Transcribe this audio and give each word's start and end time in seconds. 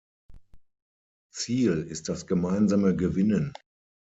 Ziel 1.31 1.83
ist 1.83 2.09
das 2.09 2.25
gemeinsame 2.25 2.95
Gewinnen. 2.95 3.53